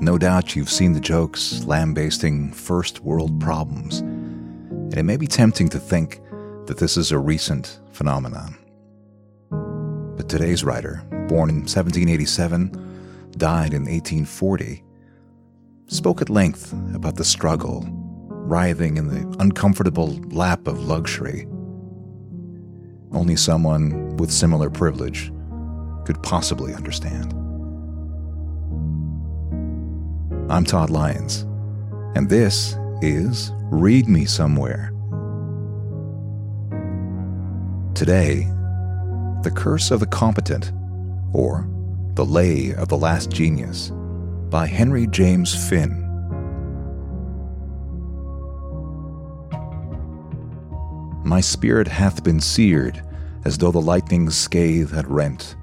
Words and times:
No 0.00 0.16
doubt 0.16 0.54
you've 0.54 0.70
seen 0.70 0.92
the 0.92 1.00
jokes 1.00 1.64
lambasting 1.64 2.52
first 2.52 3.00
world 3.00 3.40
problems, 3.40 3.98
and 3.98 4.96
it 4.96 5.02
may 5.02 5.16
be 5.16 5.26
tempting 5.26 5.68
to 5.70 5.80
think 5.80 6.20
that 6.66 6.78
this 6.78 6.96
is 6.96 7.10
a 7.10 7.18
recent 7.18 7.80
phenomenon. 7.90 8.56
But 10.16 10.28
today's 10.28 10.62
writer, 10.62 11.02
born 11.26 11.50
in 11.50 11.62
1787, 11.66 13.32
died 13.32 13.74
in 13.74 13.86
1840, 13.86 14.84
spoke 15.88 16.22
at 16.22 16.30
length 16.30 16.72
about 16.94 17.16
the 17.16 17.24
struggle, 17.24 17.84
writhing 18.28 18.98
in 18.98 19.08
the 19.08 19.36
uncomfortable 19.40 20.12
lap 20.30 20.68
of 20.68 20.86
luxury. 20.86 21.48
Only 23.10 23.34
someone 23.34 24.16
with 24.16 24.30
similar 24.30 24.70
privilege 24.70 25.32
could 26.04 26.22
possibly 26.22 26.72
understand. 26.72 27.34
I'm 30.50 30.64
Todd 30.64 30.88
Lyons, 30.88 31.42
and 32.14 32.30
this 32.30 32.74
is 33.02 33.52
Read 33.64 34.08
Me 34.08 34.24
Somewhere. 34.24 34.94
Today, 37.94 38.48
The 39.42 39.52
Curse 39.54 39.90
of 39.90 40.00
the 40.00 40.06
Competent, 40.06 40.72
or 41.34 41.68
The 42.14 42.24
Lay 42.24 42.72
of 42.72 42.88
the 42.88 42.96
Last 42.96 43.30
Genius, 43.30 43.92
by 44.48 44.66
Henry 44.66 45.06
James 45.08 45.68
Finn. 45.68 46.02
My 51.26 51.42
spirit 51.42 51.88
hath 51.88 52.24
been 52.24 52.40
seared, 52.40 53.06
as 53.44 53.58
though 53.58 53.70
the 53.70 53.82
lightning's 53.82 54.34
scathe 54.34 54.92
had 54.92 55.10
rent, 55.10 55.56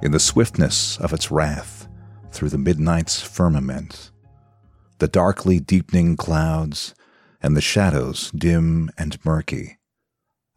in 0.00 0.12
the 0.12 0.18
swiftness 0.18 0.96
of 0.96 1.12
its 1.12 1.30
wrath, 1.30 1.86
through 2.32 2.48
the 2.48 2.56
midnight's 2.56 3.20
firmament 3.20 4.10
the 5.00 5.08
darkly 5.08 5.58
deepening 5.58 6.16
clouds, 6.16 6.94
and 7.42 7.56
the 7.56 7.60
shadows 7.60 8.30
dim 8.32 8.90
and 8.96 9.22
murky. 9.24 9.78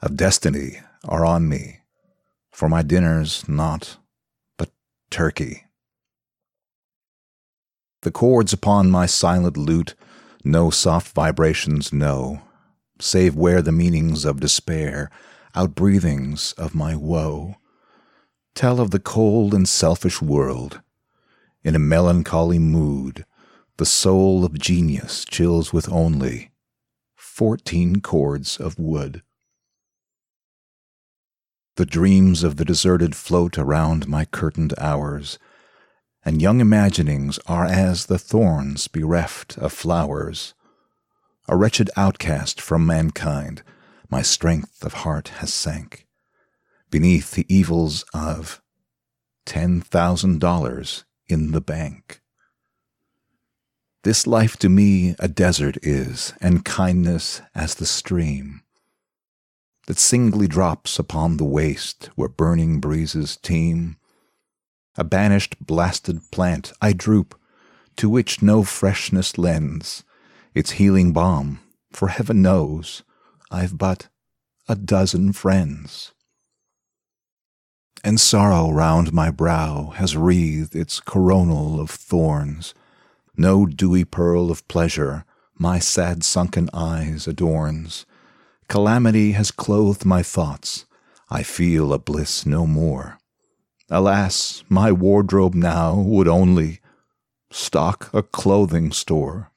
Of 0.02 0.17
destiny 0.17 0.81
are 1.05 1.25
on 1.25 1.47
me, 1.47 1.80
for 2.52 2.67
my 2.67 2.81
dinner's 2.81 3.47
naught 3.47 3.97
but 4.58 4.69
turkey. 5.09 5.63
The 8.02 8.11
chords 8.11 8.52
upon 8.52 8.91
my 8.91 9.05
silent 9.05 9.55
lute 9.55 9.95
no 10.44 10.69
soft 10.69 11.16
vibrations 11.16 11.94
know, 11.94 12.41
save 13.00 13.33
where 13.33 13.61
the 13.61 13.72
meanings 13.72 14.25
of 14.25 14.41
despair, 14.41 15.09
outbreathings 15.55 16.53
of 16.55 16.75
my 16.75 16.97
woe, 16.97 17.55
tell 18.55 18.81
of 18.81 18.91
the 18.91 19.00
cold 19.00 19.53
and 19.53 19.69
selfish 19.69 20.22
world 20.22 20.81
in 21.63 21.75
a 21.75 21.80
melancholy 21.80 22.59
mood 22.59 23.25
the 23.77 23.85
soul 23.85 24.45
of 24.45 24.59
genius 24.59 25.25
chills 25.25 25.73
with 25.73 25.91
only 25.91 26.52
fourteen 27.16 28.02
chords 28.02 28.57
of 28.57 28.77
wood. 28.77 29.23
The 31.75 31.85
dreams 31.85 32.44
of 32.44 32.57
the 32.57 32.66
deserted 32.66 33.16
float 33.16 33.57
around 33.57 34.07
my 34.07 34.25
curtained 34.25 34.73
hours, 34.77 35.39
and 36.23 36.41
young 36.41 36.61
imaginings 36.61 37.39
are 37.47 37.66
as 37.66 38.05
the 38.05 38.19
thorns 38.19 38.88
bereft 38.88 39.57
of 39.57 39.73
flowers. 39.73 40.53
A 41.47 41.57
wretched 41.57 41.89
outcast 41.97 42.61
from 42.61 42.85
mankind, 42.85 43.63
my 44.09 44.21
strength 44.21 44.85
of 44.85 44.94
heart 44.94 45.29
has 45.39 45.53
sank 45.53 46.07
beneath 46.94 47.31
the 47.31 47.45
evils 47.49 48.05
of 48.13 48.61
ten 49.47 49.81
thousand 49.81 50.39
dollars 50.39 51.05
in 51.27 51.51
the 51.51 51.59
bank. 51.59 52.21
This 54.04 54.28
life 54.28 54.58
to 54.58 54.68
me 54.68 55.16
a 55.18 55.30
desert 55.30 55.78
is, 55.82 56.34
and 56.42 56.66
kindness 56.66 57.42
as 57.56 57.76
the 57.76 57.86
stream 57.86 58.62
that 59.88 59.97
singly 59.97 60.47
drops 60.47 61.00
upon 61.00 61.38
the 61.38 61.46
waste 61.46 62.09
where 62.16 62.30
burning 62.30 62.80
breezes 62.80 63.38
teem. 63.38 63.97
A 64.97 65.03
banished, 65.03 65.56
blasted 65.59 66.31
plant 66.31 66.74
I 66.81 66.94
droop, 66.94 67.40
to 67.97 68.09
which 68.09 68.42
no 68.42 68.63
freshness 68.63 69.38
lends 69.38 70.03
its 70.53 70.72
healing 70.72 71.13
balm, 71.13 71.59
for 71.92 72.09
heaven 72.09 72.42
knows 72.42 73.03
I've 73.52 73.78
but 73.78 74.09
a 74.68 74.75
dozen 74.75 75.34
friends. 75.34 76.12
And 78.03 78.19
sorrow 78.19 78.69
round 78.69 79.13
my 79.13 79.31
brow 79.31 79.94
has 79.96 80.18
wreathed 80.18 80.75
its 80.75 81.00
coronal 81.00 81.80
of 81.80 81.90
thorns 81.90 82.74
no 83.35 83.66
dewy 83.66 84.05
pearl 84.05 84.51
of 84.51 84.67
pleasure 84.67 85.25
my 85.57 85.79
sad 85.79 86.23
sunken 86.23 86.69
eyes 86.73 87.27
adorns. 87.27 88.05
Calamity 88.67 89.33
has 89.33 89.51
clothed 89.51 90.05
my 90.05 90.23
thoughts. 90.23 90.85
I 91.29 91.44
feel 91.44 91.94
a 91.94 91.99
bliss 91.99 92.45
no 92.45 92.66
more. 92.66 93.17
Alas, 93.89 94.63
my 94.69 94.91
wardrobe 94.91 95.53
now 95.53 95.95
would 95.95 96.27
only 96.27 96.79
stock 97.51 98.09
a 98.13 98.23
clothing 98.23 98.91
store. 98.91 99.51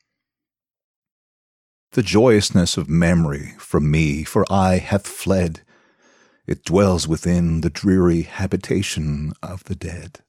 The 1.92 2.02
joyousness 2.02 2.76
of 2.76 2.90
memory 2.90 3.54
from 3.58 3.90
me 3.90 4.22
for 4.24 4.44
I 4.50 4.78
hath 4.78 5.06
fled. 5.06 5.62
It 6.46 6.64
dwells 6.64 7.08
within 7.08 7.62
the 7.62 7.70
dreary 7.70 8.22
habitation 8.22 9.32
of 9.42 9.64
the 9.64 9.74
dead. 9.74 10.20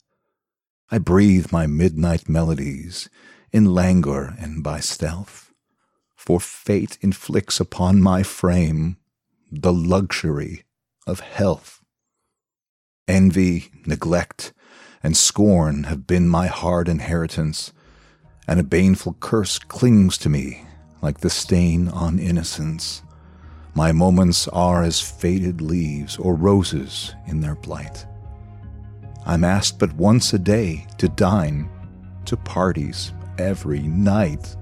I 0.90 1.00
breathe 1.00 1.52
my 1.52 1.68
midnight 1.68 2.30
melodies 2.30 3.10
in 3.52 3.74
languor 3.74 4.36
and 4.40 4.64
by 4.64 4.80
stealth. 4.80 5.52
For 6.16 6.40
fate 6.40 6.98
inflicts 7.02 7.60
upon 7.60 8.02
my 8.02 8.24
frame 8.24 8.98
the 9.52 9.74
luxury 9.74 10.64
of 11.06 11.20
health. 11.20 11.82
Envy, 13.08 13.70
neglect, 13.86 14.54
and 15.04 15.16
scorn 15.16 15.86
have 15.86 16.08
been 16.08 16.28
my 16.28 16.48
hard 16.48 16.90
inheritance, 16.90 17.72
and 18.48 18.60
a 18.60 18.64
baneful 18.64 19.16
curse 19.20 19.60
clings 19.60 20.18
to 20.20 20.30
me 20.30 20.64
like 21.02 21.20
the 21.20 21.30
stain 21.30 21.88
on 21.90 22.20
innocence. 22.20 23.02
My 23.76 23.92
moments 23.92 24.48
are 24.50 24.84
as 24.84 25.00
faded 25.00 25.62
leaves 25.62 26.18
or 26.18 26.34
roses 26.34 27.14
in 27.28 27.42
their 27.42 27.56
blight. 27.56 28.06
I'm 29.28 29.44
asked 29.44 29.78
but 29.78 29.94
once 29.96 30.34
a 30.34 30.40
day 30.40 30.88
to 31.00 31.10
dine, 31.10 31.70
to 32.24 32.38
parties 32.38 33.12
every 33.38 33.82
night. 33.82 34.56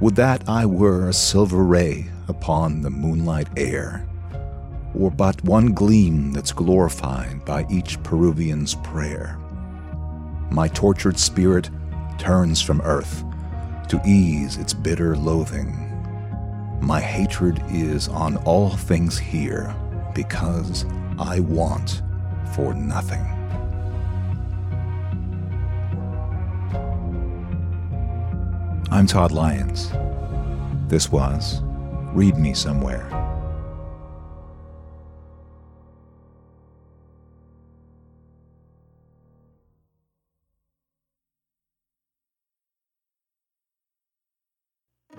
Would 0.00 0.16
that 0.16 0.48
I 0.48 0.64
were 0.64 1.10
a 1.10 1.12
silver 1.12 1.62
ray 1.62 2.06
upon 2.26 2.80
the 2.80 2.88
moonlight 2.88 3.48
air, 3.58 4.08
or 4.98 5.10
but 5.10 5.44
one 5.44 5.74
gleam 5.74 6.32
that's 6.32 6.52
glorified 6.52 7.44
by 7.44 7.66
each 7.70 8.02
Peruvian's 8.02 8.76
prayer. 8.76 9.38
My 10.50 10.66
tortured 10.66 11.18
spirit 11.18 11.68
turns 12.16 12.62
from 12.62 12.80
earth 12.80 13.24
to 13.88 14.00
ease 14.06 14.56
its 14.56 14.72
bitter 14.72 15.18
loathing. 15.18 15.82
My 16.80 17.00
hatred 17.02 17.62
is 17.68 18.08
on 18.08 18.38
all 18.38 18.70
things 18.70 19.18
here 19.18 19.76
because 20.14 20.86
I 21.18 21.40
want 21.40 22.00
for 22.54 22.74
nothing. 22.74 23.24
I'm 28.90 29.06
Todd 29.06 29.32
Lyons. 29.32 29.90
This 30.88 31.10
was 31.10 31.60
Read 32.14 32.36
Me 32.38 32.54
Somewhere. 32.54 33.06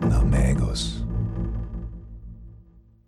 Amigos. 0.02 1.04